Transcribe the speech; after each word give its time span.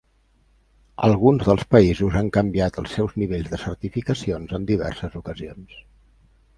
Alguns 1.07 1.45
dels 1.49 1.65
països 1.75 2.17
han 2.23 2.33
canviat 2.39 2.81
els 2.83 2.97
seus 2.97 3.15
nivells 3.25 3.53
de 3.55 3.63
certificacions 3.67 4.59
en 4.61 4.69
diverses 4.75 5.23
ocasions. 5.25 5.83